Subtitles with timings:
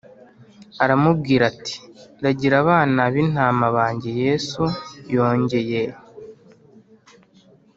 [0.83, 1.75] aramubwira ati
[2.23, 4.63] ragira abana b intama banjye Yesu
[5.15, 5.81] yongeye